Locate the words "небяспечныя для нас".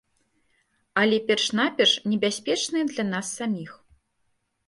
2.13-3.25